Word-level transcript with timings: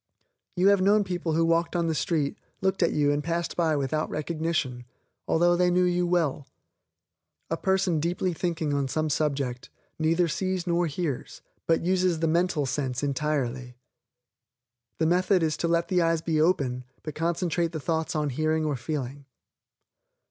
You 0.55 0.69
have 0.69 0.81
known 0.81 1.03
people 1.03 1.33
who 1.33 1.45
walked 1.45 1.75
on 1.75 1.85
the 1.85 1.93
street, 1.93 2.35
looked 2.59 2.81
at 2.81 2.91
you 2.91 3.11
and 3.11 3.23
passed 3.23 3.55
by 3.55 3.75
without 3.75 4.09
recognition, 4.09 4.83
although 5.27 5.55
they 5.55 5.69
knew 5.69 5.83
you 5.83 6.07
well. 6.07 6.47
A 7.51 7.55
person 7.57 7.99
deeply 7.99 8.33
thinking 8.33 8.73
on 8.73 8.87
some 8.87 9.11
subject, 9.11 9.69
neither 9.99 10.27
sees 10.27 10.65
nor 10.65 10.87
hears, 10.87 11.43
but 11.67 11.85
uses 11.85 12.17
the 12.19 12.27
mental 12.27 12.65
sense 12.65 13.03
entirely. 13.03 13.75
The 14.97 15.05
method 15.05 15.43
is 15.43 15.55
to 15.57 15.67
let 15.67 15.87
the 15.87 16.01
eyes 16.01 16.21
be 16.23 16.41
open, 16.41 16.83
but 17.03 17.13
concentrate 17.13 17.71
the 17.71 17.79
thoughts 17.79 18.15
on 18.15 18.31
hearing 18.31 18.65
or 18.65 18.75
feeling. 18.77 19.25